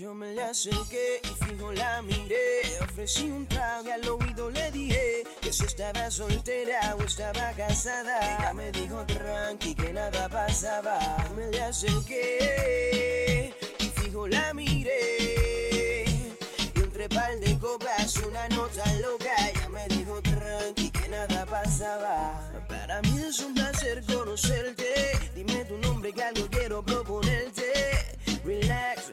Yo 0.08 0.14
me 0.14 0.32
le 0.32 0.42
acerqué 0.42 1.20
y 1.22 1.44
fijo 1.44 1.70
la 1.70 2.00
miré. 2.00 2.62
Ofrecí 2.80 3.24
un 3.30 3.46
trago 3.46 3.88
y 3.88 3.90
al 3.90 4.08
oído 4.08 4.48
le 4.48 4.70
dije 4.70 5.24
que 5.42 5.52
si 5.52 5.66
estaba 5.66 6.10
soltera 6.10 6.96
o 6.98 7.02
estaba 7.02 7.52
casada. 7.52 8.18
Ella 8.38 8.54
me 8.54 8.72
dijo 8.72 9.04
tranqui 9.04 9.74
que 9.74 9.92
nada 9.92 10.30
pasaba. 10.30 10.98
Me 11.36 11.50
le 11.50 11.62
acerqué 11.62 13.52
y 13.80 13.84
fijo 14.00 14.26
la 14.26 14.54
miré. 14.54 16.06
Y 16.74 16.80
entre 16.80 17.06
par 17.10 17.38
de 17.38 17.58
copas 17.58 18.16
una 18.16 18.48
nota 18.48 18.90
loca. 19.02 19.34
Ella 19.46 19.68
me 19.68 19.86
dijo 19.88 20.22
tranqui 20.22 20.90
que 20.90 21.08
nada 21.10 21.44
pasaba. 21.44 22.50
Para 22.66 23.02
mí 23.02 23.24
es 23.28 23.40
un 23.40 23.52
placer 23.52 24.02
conocerte. 24.06 25.18
Dime 25.34 25.66
tu 25.66 25.76
nombre 25.76 26.14
que 26.14 26.22
algo 26.22 26.46
quiero 26.48 26.82
proponerte. 26.82 28.08
Relax, 28.44 29.07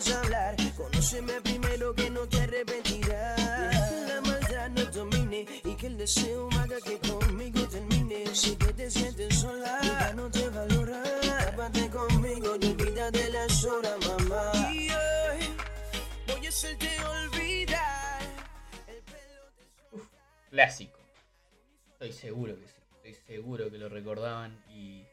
quieres 0.00 0.16
hablar. 0.16 0.56
Conóceme 0.76 1.40
primero 1.42 1.94
que 1.94 2.10
no 2.10 2.26
te 2.28 2.40
arrepentirás. 2.40 4.08
La 4.08 4.20
maldad 4.20 4.70
no 4.70 4.84
domine 4.86 5.46
y 5.64 5.74
que 5.76 5.86
el 5.86 5.98
deseo 5.98 6.48
haga 6.58 6.80
que 6.80 6.98
conmigo 6.98 7.66
termine. 7.68 8.34
Si 8.34 8.56
que 8.56 8.72
te 8.72 8.90
sientes 8.90 9.34
sola, 9.38 9.78
ya 9.82 10.12
no 10.14 10.30
te 10.30 10.48
valora. 10.48 11.02
Tápate 11.20 11.90
conmigo 11.90 12.56
y 12.60 12.66
olvídate 12.66 13.30
las 13.30 13.64
horas, 13.64 13.96
mamá. 14.06 14.52
Y 14.72 14.90
hoy 14.90 15.48
voy 16.26 16.46
a 16.46 16.48
hacerte 16.48 16.88
olvidar. 17.04 18.22
El 18.86 19.02
pelo 19.02 20.00
te 20.00 20.50
Clásico. 20.50 20.98
Estoy 21.92 22.12
seguro 22.12 22.58
que 22.58 22.66
sí. 22.66 22.74
Estoy 22.96 23.14
seguro 23.26 23.70
que 23.70 23.78
lo 23.78 23.88
recordaban 23.88 24.62
y 24.68 25.04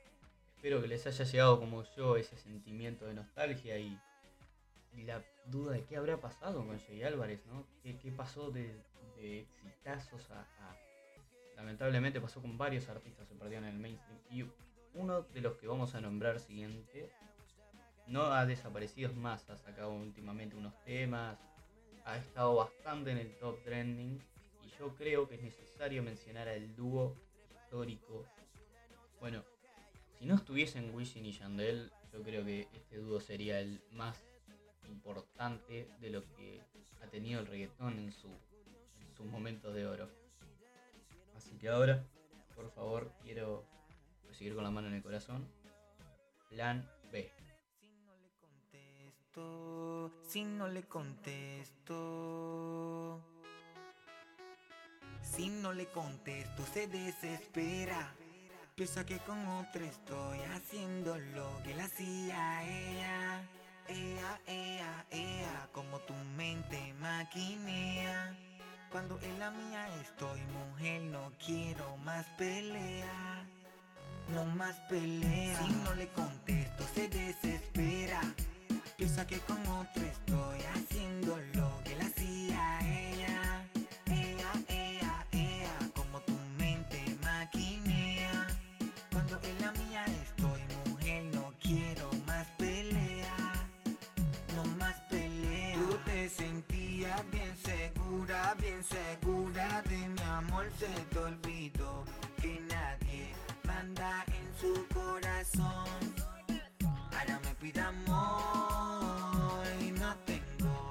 espero 0.56 0.82
que 0.82 0.88
les 0.88 1.08
haya 1.08 1.24
llegado 1.24 1.60
como 1.60 1.84
yo 1.96 2.18
ese 2.18 2.38
sentimiento 2.38 3.06
de 3.06 3.14
nostalgia 3.14 3.78
y, 3.80 3.98
y 4.98 5.04
la 5.04 5.24
duda 5.46 5.74
de 5.74 5.86
qué 5.86 5.96
habrá 5.96 6.20
pasado 6.20 6.66
con 6.66 6.80
Jay 6.80 7.04
Álvarez, 7.04 7.46
¿no? 7.46 7.66
¿Qué, 7.84 8.12
pasó 8.12 8.50
de, 8.52 8.76
de 9.16 9.42
exitazos 9.42 10.30
a, 10.32 10.46
Lamentablemente 11.56 12.22
pasó 12.22 12.40
con 12.40 12.56
varios 12.56 12.88
artistas, 12.88 13.28
se 13.28 13.34
perdieron 13.34 13.66
en 13.68 13.76
el 13.76 13.80
mainstream. 13.80 14.20
Y 14.30 14.46
uno 14.94 15.24
de 15.24 15.42
los 15.42 15.58
que 15.58 15.66
vamos 15.66 15.96
a 15.96 16.02
nombrar 16.02 16.40
siguiente 16.40 17.12
no 18.06 18.26
ha 18.26 18.46
desaparecido 18.46 19.10
es 19.10 19.16
más, 19.16 19.50
ha 19.50 19.58
sacado 19.58 19.92
últimamente 19.92 20.56
unos 20.56 20.80
temas, 20.84 21.40
ha 22.06 22.18
estado 22.18 22.56
bastante 22.56 23.12
en 23.12 23.18
el 23.18 23.36
top 23.38 23.62
trending 23.64 24.22
y 24.64 24.70
yo 24.80 24.96
creo 24.96 25.28
que 25.28 25.36
es 25.36 25.42
necesario 25.42 26.04
mencionar 26.04 26.48
al 26.48 26.76
dúo 26.76 27.16
histórico. 27.56 28.26
Bueno, 29.20 29.44
si 30.20 30.26
no 30.26 30.36
estuviesen 30.36 30.94
Wisin 30.94 31.26
y 31.26 31.32
Yandel, 31.32 31.92
yo 32.14 32.22
creo 32.22 32.46
que 32.46 32.68
este 32.74 32.98
dúo 32.98 33.20
sería 33.20 33.60
el 33.60 33.82
más 33.92 34.24
importante 34.88 35.90
de 36.00 36.10
lo 36.10 36.24
que 36.36 36.62
ha 37.02 37.08
tenido 37.08 37.40
el 37.40 37.48
reggaetón 37.48 38.00
en, 38.00 38.12
su, 38.12 38.30
sus 39.16 39.26
momentos 39.26 39.74
de 39.74 39.86
oro. 39.86 40.10
Así 41.36 41.58
que 41.58 41.70
ahora, 41.70 42.04
por 42.56 42.72
favor, 42.72 43.12
quiero 43.24 43.66
seguir 44.32 44.56
con 44.56 44.64
la 44.64 44.72
mano 44.72 44.88
en 44.88 44.94
el 44.96 45.04
corazón. 45.04 45.48
Plan 46.50 46.90
B. 47.12 47.32
Si 47.80 47.90
no 48.06 48.16
le 48.18 48.30
contesto, 48.40 50.12
si 50.24 50.44
no 50.46 50.68
le 50.68 50.84
contesto. 50.84 51.98
Si 55.22 55.50
no 55.50 55.74
le 55.74 55.88
contesto, 55.88 56.66
se 56.66 56.88
desespera. 56.88 58.16
Piensa 58.76 59.06
que 59.06 59.18
con 59.20 59.46
otra 59.48 59.86
estoy 59.86 60.40
haciendo 60.54 61.18
lo 61.18 61.62
que 61.64 61.74
le 61.74 61.82
hacía 61.82 62.64
ella. 62.64 63.42
Ea, 63.90 64.40
ea, 64.48 65.06
ea, 65.12 65.70
como 65.72 66.00
tu 66.00 66.14
mente 66.36 66.94
maquinea. 67.00 68.36
Cuando 68.92 69.18
en 69.22 69.40
la 69.40 69.52
mía 69.52 69.88
estoy, 70.02 70.42
mujer, 70.42 71.02
no 71.04 71.32
quiero 71.46 71.96
más 71.98 72.26
pelea. 72.38 73.46
No 74.34 74.46
más 74.46 74.76
pelea. 74.90 75.58
Si 75.60 75.72
no 75.72 75.96
le 75.96 76.08
contesto, 76.10 76.84
se 76.94 77.08
desespera. 77.08 78.22
Piensa 78.98 79.26
que 79.26 79.40
con 79.40 79.66
otro 79.68 80.04
estoy 80.04 80.60
haciendo 80.76 81.38
segura, 98.18 98.56
bien 98.60 98.84
segura 98.84 99.82
de 99.84 99.98
mi 100.10 100.22
amor. 100.22 100.66
Se 100.80 100.88
te 100.88 101.20
olvidó 101.20 102.04
que 102.42 102.60
nadie 102.70 103.34
manda 103.64 104.26
en 104.28 104.60
su 104.60 104.88
corazón. 104.94 106.16
Ahora 107.12 107.40
me 107.44 107.56
pide 107.56 107.82
amor 107.82 109.66
y 109.82 109.92
no 109.92 110.16
tengo. 110.26 110.90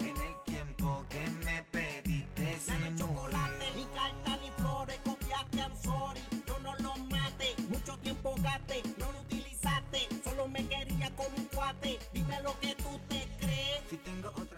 En 0.00 0.16
el 0.16 0.34
tiempo 0.46 1.04
que 1.10 1.26
me 1.44 1.62
pediste 1.70 2.58
se 2.58 2.72
Dame 2.72 2.94
chocolate, 2.96 3.66
ni 3.76 3.84
carta 3.84 4.36
ni 4.40 4.50
flores, 4.62 4.98
copiaste, 5.04 5.58
I'm 5.58 5.76
sorry. 5.82 6.20
Yo 6.46 6.58
no 6.60 6.74
lo 6.76 6.96
maté, 7.10 7.54
mucho 7.68 7.96
tiempo 7.98 8.34
gasté, 8.42 8.82
no 8.98 9.12
lo 9.12 9.20
utilizaste, 9.20 10.08
solo 10.24 10.48
me 10.48 10.66
quería 10.66 11.10
como 11.16 11.36
un 11.36 11.44
cuate. 11.46 11.98
Dime 12.12 12.40
lo 12.42 12.58
que 12.60 12.74
tú 12.76 12.98
te 13.08 13.28
crees. 13.38 13.82
Si 13.90 13.96
tengo 13.98 14.28
otra 14.28 14.53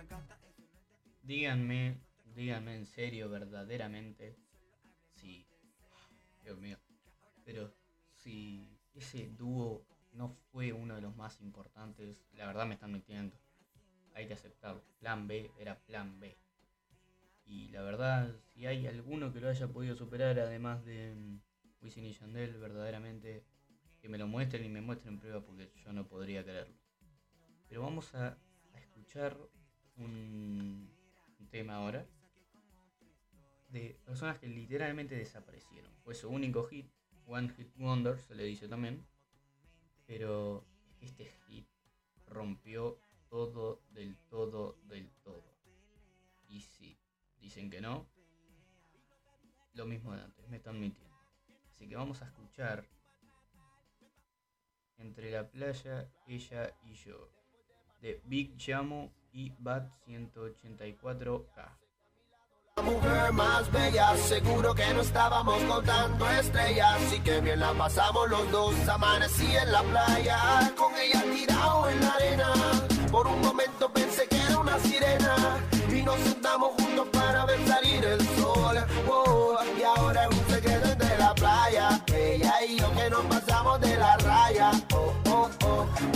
Díganme, 1.27 1.99
díganme 2.37 2.77
en 2.77 2.87
serio, 2.87 3.29
verdaderamente, 3.29 4.37
si, 5.17 5.45
Dios 6.45 6.57
mío, 6.61 6.79
pero 7.45 7.75
si 8.13 8.79
ese 8.95 9.31
dúo 9.31 9.85
no 10.13 10.29
fue 10.53 10.73
uno 10.73 10.95
de 10.95 11.01
los 11.01 11.17
más 11.17 11.41
importantes, 11.41 12.25
la 12.35 12.47
verdad 12.47 12.65
me 12.65 12.75
están 12.75 12.93
mintiendo. 12.93 13.37
Hay 14.15 14.29
que 14.29 14.35
aceptarlo. 14.35 14.85
Plan 15.01 15.27
B 15.27 15.51
era 15.59 15.81
plan 15.81 16.21
B. 16.21 16.39
Y 17.45 17.71
la 17.71 17.83
verdad, 17.83 18.33
si 18.55 18.67
hay 18.67 18.87
alguno 18.87 19.33
que 19.33 19.41
lo 19.41 19.49
haya 19.49 19.67
podido 19.67 19.97
superar, 19.97 20.39
además 20.39 20.85
de 20.85 21.13
mm, 21.13 21.41
Wisin 21.83 22.05
y 22.05 22.13
Yandel, 22.13 22.57
verdaderamente 22.57 23.45
que 24.01 24.09
me 24.09 24.17
lo 24.17 24.29
muestren 24.29 24.65
y 24.65 24.69
me 24.69 24.81
muestren 24.81 25.19
prueba 25.19 25.41
porque 25.41 25.73
yo 25.85 25.93
no 25.93 26.07
podría 26.07 26.45
creerlo. 26.45 26.77
Pero 27.69 27.83
vamos 27.83 28.15
a 28.15 28.39
escuchar 28.75 29.37
un, 29.97 30.96
un 31.39 31.49
tema 31.49 31.77
ahora 31.77 32.07
de 33.69 33.99
personas 34.05 34.39
que 34.39 34.47
literalmente 34.49 35.17
desaparecieron. 35.17 35.93
Fue 36.05 36.15
su 36.15 36.29
único 36.29 36.65
hit, 36.65 36.91
One 37.27 37.49
Hit 37.51 37.75
Wonder 37.77 38.19
se 38.19 38.35
le 38.35 38.45
dice 38.45 38.69
también, 38.69 39.05
pero 40.07 40.65
este 41.01 41.27
hit 41.47 41.67
rompió 42.27 42.99
todo 43.29 43.83
del 43.91 44.17
todo 44.29 44.79
del 44.85 45.11
todo. 45.23 45.57
Y 46.49 46.61
si 46.61 46.97
dicen 47.41 47.69
que 47.71 47.81
no, 47.81 48.07
lo 49.75 49.87
mismo 49.87 50.15
de 50.15 50.23
antes, 50.23 50.49
me 50.49 50.57
están 50.57 50.81
mintiendo. 50.81 51.17
Así 51.71 51.89
que 51.89 51.97
vamos 51.97 52.23
a 52.23 52.27
escuchar 52.27 52.89
entre 54.99 55.31
la 55.31 55.51
playa, 55.51 56.11
ella 56.27 56.75
y 56.83 56.95
yo, 56.95 57.31
de 58.01 58.23
Big 58.25 58.55
Jamo 58.59 59.13
y 59.37 59.53
Bat 59.59 59.85
184K. 60.09 61.77
mujer 62.83 63.33
más 63.33 63.71
bella. 63.71 64.17
Seguro 64.17 64.75
que 64.75 64.95
no 64.95 65.03
estábamos 65.03 65.63
contando 65.65 66.29
estrellas. 66.31 67.13
Y 67.15 67.21
que 67.21 67.41
bien 67.43 67.61
la 67.61 67.73
pasamos 67.75 68.31
los 68.31 68.51
dos. 68.51 68.89
Amanecí 68.89 69.55
en 69.55 69.73
la 69.73 69.83
playa, 69.83 70.39
con 70.75 70.93
ella 70.97 71.23
tirado 71.35 71.89
en 71.91 72.01
la 72.01 72.13
arena. 72.13 72.53
Por 73.11 73.27
un 73.27 73.41
momento 73.43 73.93
pensé 73.93 74.27
que 74.27 74.39
era 74.39 74.59
una 74.59 74.79
sirena. 74.79 75.37
Y 75.91 76.03
nos 76.03 76.19
sentamos 76.21 76.71
juntos 76.79 77.07
para 77.13 77.45
ver 77.45 77.61
salir 77.67 78.05
el 78.05 78.21
sol. 78.39 78.77
Oh, 79.07 79.59
y 79.79 79.83
ahora 79.83 80.25
es 80.25 80.39
un 80.39 80.47
secreto 80.47 80.89
entre 80.89 81.19
la 81.19 81.35
playa. 81.35 82.05
Ella 82.07 82.55
y 82.67 82.79
yo 82.79 82.91
que 82.95 83.11
nos 83.11 83.25
pasamos 83.27 83.81
de 83.83 83.97
la 83.99 84.17
raya. 84.17 84.71
Oh, 84.95 85.13
oh, 85.29 85.51
oh, 85.65 86.16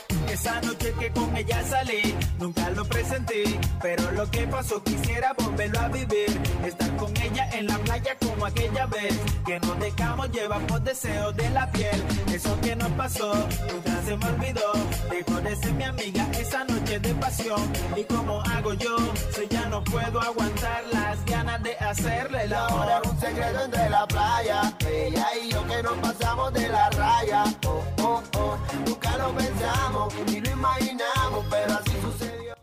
Esa 0.31 0.61
noche 0.61 0.93
que 0.97 1.11
con 1.11 1.35
ella 1.35 1.61
salí, 1.67 2.15
nunca 2.39 2.69
lo 2.69 2.85
presenté, 2.85 3.43
pero 3.81 4.09
lo 4.11 4.29
que 4.31 4.47
pasó 4.47 4.81
quisiera 4.81 5.33
volverlo 5.37 5.79
a 5.79 5.87
vivir. 5.89 6.41
Estar 6.65 6.95
con 6.95 7.11
ella 7.17 7.49
en 7.51 7.67
la 7.67 7.77
playa 7.79 8.15
como 8.17 8.45
aquella 8.45 8.85
vez, 8.85 9.13
que 9.45 9.59
nos 9.59 9.77
dejamos 9.79 10.31
llevar 10.31 10.65
por 10.67 10.81
deseos 10.81 11.35
de 11.35 11.49
la 11.49 11.69
piel. 11.71 12.01
Eso 12.33 12.57
que 12.61 12.75
nos 12.77 12.89
pasó, 12.91 13.33
nunca 13.71 14.01
se 14.05 14.15
me 14.15 14.25
olvidó. 14.25 14.71
Dejó 15.09 15.41
de 15.41 15.55
ser 15.57 15.73
mi 15.73 15.83
amiga 15.83 16.25
esa 16.39 16.63
noche 16.63 16.99
de 16.99 17.13
pasión. 17.15 17.61
¿Y 17.97 18.03
como 18.05 18.41
hago 18.41 18.73
yo? 18.73 18.97
Si 19.35 19.47
ya 19.49 19.65
no 19.67 19.83
puedo 19.83 20.21
aguantar 20.21 20.83
las 20.93 21.25
ganas 21.25 21.61
de 21.61 21.75
hacerle 21.75 22.47
la 22.47 22.67
hora. 22.67 23.01
un 23.03 23.19
secreto 23.19 23.65
entre 23.65 23.89
la 23.89 24.07
playa. 24.07 24.73
Ella 24.89 25.27
y 25.43 25.51
yo 25.51 25.67
que 25.67 25.83
nos 25.83 25.97
pasamos 25.97 26.53
de 26.53 26.69
la 26.69 26.89
raya. 26.91 27.43
Oh, 27.67 27.83
oh. 28.11 28.57
Nunca 28.85 29.17
lo 29.17 29.35
pensamos 29.35 30.13
ni 30.27 30.41
lo 30.41 30.51
imaginamos, 30.51 31.45
pero 31.49 31.73
así 31.73 32.01
sucedió. 32.01 32.55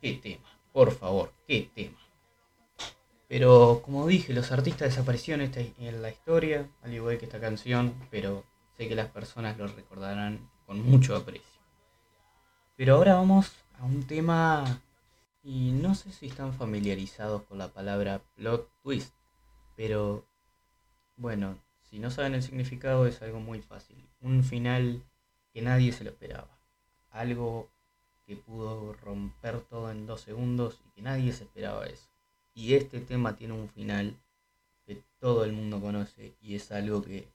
Qué 0.00 0.14
tema, 0.14 0.44
por 0.72 0.92
favor, 0.92 1.32
qué 1.46 1.70
tema. 1.74 1.98
Pero 3.28 3.82
como 3.84 4.06
dije, 4.06 4.32
los 4.32 4.52
artistas 4.52 4.90
desaparecieron 4.90 5.50
en 5.78 6.02
la 6.02 6.10
historia, 6.10 6.68
al 6.82 6.94
igual 6.94 7.18
que 7.18 7.24
esta 7.24 7.40
canción, 7.40 7.94
pero 8.10 8.44
sé 8.76 8.88
que 8.88 8.94
las 8.94 9.08
personas 9.08 9.58
lo 9.58 9.66
recordarán 9.66 10.48
con 10.64 10.80
mucho 10.80 11.16
aprecio. 11.16 11.60
Pero 12.76 12.94
ahora 12.94 13.14
vamos 13.14 13.52
a 13.80 13.84
un 13.84 14.06
tema 14.06 14.80
y 15.42 15.72
no 15.72 15.94
sé 15.94 16.12
si 16.12 16.26
están 16.26 16.52
familiarizados 16.52 17.42
con 17.42 17.58
la 17.58 17.68
palabra 17.68 18.20
plot 18.34 18.68
twist, 18.82 19.14
pero 19.76 20.24
bueno, 21.16 21.56
si 21.90 21.98
no 21.98 22.10
saben 22.10 22.34
el 22.34 22.42
significado 22.42 23.06
es 23.06 23.22
algo 23.22 23.40
muy 23.40 23.60
fácil. 23.62 23.96
Un 24.20 24.42
final 24.44 25.02
que 25.52 25.62
nadie 25.62 25.92
se 25.92 26.04
lo 26.04 26.10
esperaba. 26.10 26.58
Algo 27.10 27.70
que 28.26 28.36
pudo 28.36 28.92
romper 28.94 29.60
todo 29.60 29.90
en 29.90 30.06
dos 30.06 30.20
segundos 30.20 30.80
y 30.84 30.90
que 30.90 31.02
nadie 31.02 31.32
se 31.32 31.44
esperaba 31.44 31.86
eso. 31.86 32.08
Y 32.54 32.74
este 32.74 33.00
tema 33.00 33.36
tiene 33.36 33.54
un 33.54 33.68
final 33.68 34.16
que 34.84 35.02
todo 35.20 35.44
el 35.44 35.52
mundo 35.52 35.80
conoce 35.80 36.34
y 36.40 36.56
es 36.56 36.72
algo 36.72 37.02
que 37.02 37.28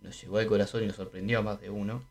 nos 0.00 0.20
llegó 0.20 0.38
al 0.38 0.46
corazón 0.46 0.82
y 0.82 0.86
nos 0.86 0.96
sorprendió 0.96 1.38
a 1.38 1.42
más 1.42 1.60
de 1.60 1.70
uno. 1.70 2.02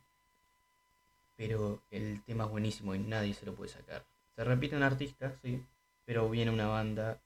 Pero 1.36 1.82
el 1.90 2.22
tema 2.24 2.46
es 2.46 2.52
buenísimo 2.52 2.94
y 2.94 3.00
nadie 3.00 3.34
se 3.34 3.46
lo 3.46 3.56
puede 3.56 3.72
sacar. 3.72 4.06
Se 4.36 4.44
repiten 4.44 4.84
artistas, 4.84 5.34
sí, 5.42 5.64
pero 6.06 6.30
viene 6.30 6.52
una 6.52 6.68
banda 6.68 7.20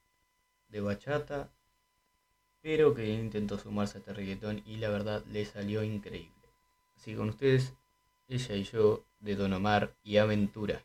de 0.68 0.80
bachata, 0.80 1.50
pero 2.66 2.94
que 2.94 3.08
intentó 3.08 3.58
sumarse 3.58 3.96
a 3.96 4.00
este 4.00 4.12
reggaetón 4.12 4.60
y 4.66 4.78
la 4.78 4.88
verdad 4.88 5.24
le 5.26 5.44
salió 5.44 5.84
increíble. 5.84 6.32
Así 6.96 7.12
que 7.12 7.16
con 7.16 7.28
ustedes, 7.28 7.74
ella 8.26 8.56
y 8.56 8.64
yo, 8.64 9.04
de 9.20 9.36
Don 9.36 9.52
Omar 9.52 9.94
y 10.02 10.16
Aventura. 10.16 10.84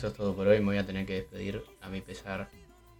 eso 0.00 0.08
es 0.08 0.14
todo 0.14 0.34
por 0.34 0.48
hoy. 0.48 0.60
Me 0.60 0.64
voy 0.64 0.78
a 0.78 0.86
tener 0.86 1.04
que 1.04 1.12
despedir 1.12 1.62
a 1.82 1.90
mi 1.90 2.00
pesar. 2.00 2.48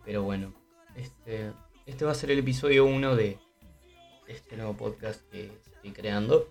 Pero 0.05 0.23
bueno, 0.23 0.53
este, 0.95 1.51
este 1.87 2.05
va 2.05 2.13
a 2.13 2.15
ser 2.15 2.31
el 2.31 2.41
episodio 2.41 2.85
1 2.85 3.17
de 3.17 3.39
este 4.29 4.55
nuevo 4.59 4.75
podcast 4.75 5.23
que 5.31 5.47
estoy 5.47 5.93
creando. 5.93 6.51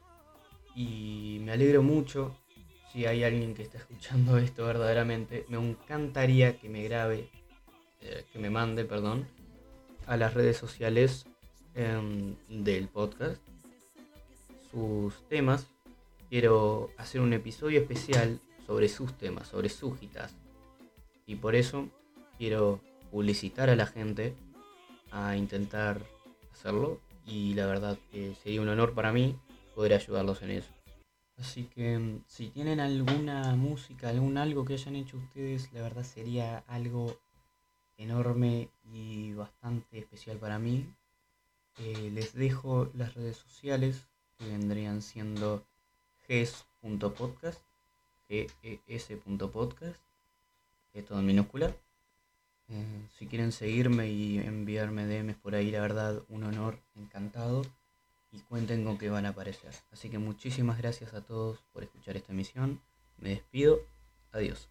Y 0.76 1.38
me 1.42 1.52
alegro 1.52 1.84
mucho 1.84 2.36
si 2.92 3.06
hay 3.06 3.24
alguien 3.24 3.54
que 3.54 3.62
está 3.62 3.78
escuchando 3.78 4.40
esto 4.40 4.66
verdaderamente. 4.66 5.46
Me 5.50 5.58
encantaría 5.58 6.58
que 6.58 6.68
me 6.68 6.84
grabe, 6.84 7.30
eh, 8.02 8.26
que 8.34 8.40
me 8.40 8.50
mande, 8.50 8.86
perdón, 8.86 9.28
a 10.08 10.18
las 10.18 10.34
redes 10.34 10.58
sociales 10.58 11.28
em, 11.76 12.36
del 12.50 12.88
podcast 12.88 13.40
sus 14.72 15.28
temas 15.28 15.68
quiero 16.30 16.92
hacer 16.98 17.22
un 17.22 17.34
episodio 17.34 17.80
especial 17.80 18.40
sobre 18.70 18.88
sus 18.88 19.18
temas, 19.18 19.48
sobre 19.48 19.68
sus 19.68 19.98
gitas. 19.98 20.36
Y 21.26 21.38
por 21.38 21.56
eso 21.56 21.90
quiero 22.38 22.80
publicitar 23.10 23.68
a 23.68 23.76
la 23.76 23.88
gente 23.88 24.36
a 25.10 25.36
intentar 25.36 26.04
hacerlo. 26.52 27.02
Y 27.26 27.56
la 27.56 27.66
verdad 27.66 27.98
sería 28.44 28.62
un 28.62 28.70
honor 28.70 28.94
para 28.94 29.12
mí 29.12 29.36
poder 29.74 29.96
ayudarlos 29.96 30.44
en 30.44 30.52
eso. 30.52 30.72
Así 31.40 31.64
que 31.64 31.98
mm, 31.98 32.22
si 32.28 32.50
tienen 32.50 32.80
alguna 32.80 33.56
música, 33.56 34.10
algún 34.10 34.38
algo 34.38 34.66
que 34.66 34.74
hayan 34.74 34.96
hecho 34.96 35.18
ustedes, 35.18 35.74
la 35.74 35.82
verdad 35.82 36.04
sería 36.04 36.60
algo 36.68 37.20
enorme 37.98 38.70
y 38.94 39.34
bastante 39.34 39.98
especial 39.98 40.38
para 40.38 40.60
mí. 40.60 40.86
Eh, 41.80 42.12
les 42.14 42.36
dejo 42.36 42.92
las 42.94 43.16
redes 43.16 43.38
sociales 43.38 44.08
que 44.38 44.46
vendrían 44.46 45.02
siendo 45.02 45.66
ges.podcast, 46.28 47.64
ges.podcast, 48.30 50.00
es 50.94 51.06
todo 51.06 51.20
en 51.20 51.26
minúscula. 51.26 51.76
Eh, 52.70 53.08
si 53.18 53.26
quieren 53.26 53.52
seguirme 53.52 54.10
y 54.10 54.38
enviarme 54.38 55.08
DMs 55.08 55.36
por 55.38 55.56
ahí, 55.56 55.72
la 55.72 55.82
verdad, 55.82 56.24
un 56.30 56.44
honor, 56.44 56.80
encantado. 56.96 57.64
Y 58.32 58.42
cuenten 58.42 58.84
con 58.84 59.00
que 59.00 59.10
van 59.10 59.26
a 59.26 59.30
aparecer. 59.30 59.74
Así 59.92 60.08
que 60.12 60.20
muchísimas 60.20 60.78
gracias 60.78 61.16
a 61.16 61.26
todos 61.26 61.64
por 61.74 61.82
escuchar 61.82 62.16
esta 62.16 62.32
emisión. 62.32 62.80
Me 63.18 63.30
despido. 63.30 63.80
Adiós. 64.32 64.70